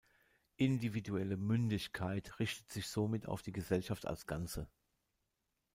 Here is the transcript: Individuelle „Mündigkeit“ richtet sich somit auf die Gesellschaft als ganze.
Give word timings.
Individuelle 0.57 1.37
„Mündigkeit“ 1.37 2.39
richtet 2.39 2.71
sich 2.71 2.87
somit 2.87 3.27
auf 3.27 3.43
die 3.43 3.51
Gesellschaft 3.51 4.07
als 4.07 4.25
ganze. 4.25 4.67